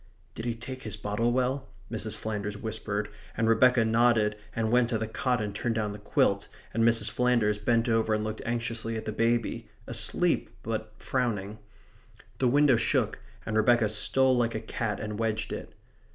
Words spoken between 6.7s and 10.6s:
and Mrs. Flanders bent over and looked anxiously at the baby, asleep,